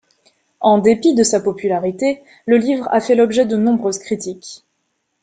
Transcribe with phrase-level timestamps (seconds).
[0.61, 4.63] En dépit de sa popularité, le livre a fait l'objet de nombreuses critiques.